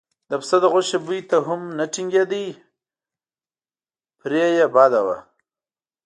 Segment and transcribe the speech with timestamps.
[0.29, 2.43] د پسه د غوښې بوی ته هم نه ټینګېده
[4.19, 5.17] پرې یې بده وه.